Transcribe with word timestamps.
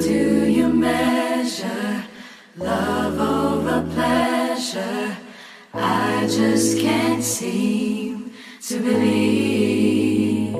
do 0.00 0.50
you 0.50 0.68
measure 0.68 2.04
love 2.56 3.20
over 3.20 3.86
pleasure? 3.92 5.16
I 5.74 6.26
just 6.26 6.78
can't 6.78 7.22
seem 7.22 8.32
to 8.62 8.80
believe. 8.80 10.54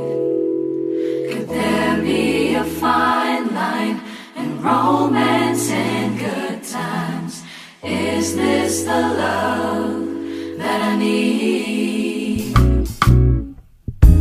Could 1.33 1.49
there 1.49 2.03
be 2.03 2.55
a 2.55 2.65
fine 2.65 3.55
line 3.55 4.01
in 4.37 4.61
romance 4.63 5.71
and 5.71 6.19
good 6.19 6.63
times? 6.63 7.43
Is 7.83 8.37
this 8.37 8.83
the 8.83 8.91
love 8.91 10.59
that 10.59 10.83
I 10.83 10.97
need? 10.97 12.55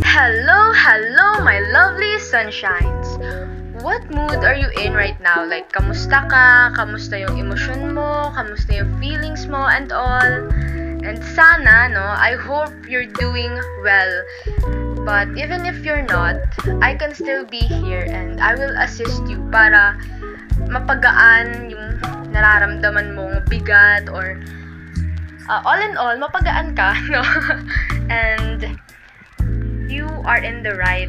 Hello, 0.02 0.72
hello, 0.74 1.44
my 1.44 1.60
lovely 1.60 2.16
sunshines! 2.16 3.59
What 3.80 4.12
mood 4.12 4.44
are 4.44 4.54
you 4.54 4.68
in 4.76 4.92
right 4.92 5.16
now? 5.24 5.40
Like, 5.48 5.72
kamusta 5.72 6.28
ka? 6.28 6.76
Kamusta 6.76 7.16
yung 7.16 7.40
emosyon 7.40 7.96
mo? 7.96 8.28
Kamusta 8.36 8.76
yung 8.76 8.92
feelings 9.00 9.48
mo 9.48 9.72
and 9.72 9.88
all? 9.88 10.52
And 11.00 11.16
sana, 11.32 11.88
no, 11.88 12.04
I 12.04 12.36
hope 12.36 12.76
you're 12.84 13.08
doing 13.08 13.56
well. 13.80 14.14
But 15.08 15.32
even 15.32 15.64
if 15.64 15.80
you're 15.80 16.04
not, 16.04 16.44
I 16.84 16.92
can 16.92 17.16
still 17.16 17.48
be 17.48 17.64
here 17.64 18.04
and 18.04 18.36
I 18.36 18.52
will 18.52 18.76
assist 18.76 19.24
you 19.24 19.40
para 19.48 19.96
mapagaan 20.68 21.72
yung 21.72 21.96
nararamdaman 22.36 23.16
mong 23.16 23.48
bigat 23.48 24.12
or 24.12 24.36
uh, 25.48 25.64
all 25.64 25.80
in 25.80 25.96
all, 25.96 26.20
mapagaan 26.20 26.76
ka, 26.76 26.92
no? 27.12 27.24
and 28.12 28.76
you 29.88 30.04
are 30.28 30.44
in 30.44 30.60
the 30.60 30.76
right 30.76 31.08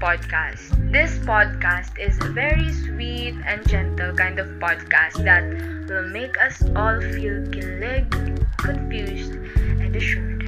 podcast. 0.00 0.72
This 0.90 1.12
podcast 1.28 1.92
is 2.00 2.16
a 2.24 2.32
very 2.32 2.72
sweet 2.72 3.36
and 3.44 3.60
gentle 3.68 4.16
kind 4.16 4.40
of 4.40 4.48
podcast 4.56 5.20
that 5.28 5.44
will 5.88 6.08
make 6.08 6.40
us 6.40 6.64
all 6.74 6.98
feel 7.12 7.44
kilig, 7.52 8.08
confused, 8.56 9.36
and 9.84 9.94
assured. 9.94 10.40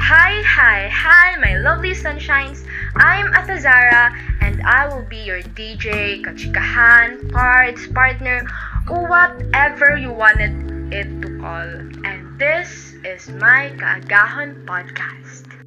Hi, 0.00 0.40
hi, 0.40 0.88
hi, 0.88 1.36
my 1.36 1.58
lovely 1.58 1.92
sunshines. 1.92 2.64
I'm 2.96 3.32
Athazara, 3.34 4.16
and 4.40 4.62
I 4.64 4.88
will 4.88 5.04
be 5.04 5.18
your 5.18 5.42
DJ, 5.42 6.24
kachikahan, 6.24 7.30
parts, 7.32 7.86
partner, 7.88 8.48
or 8.88 9.06
whatever 9.08 9.96
you 9.96 10.12
wanted 10.12 10.56
it 10.92 11.10
to 11.20 11.38
call. 11.38 11.68
And 12.08 12.38
this 12.38 12.94
is 13.04 13.28
my 13.28 13.76
Kaagahon 13.76 14.64
Podcast. 14.64 15.65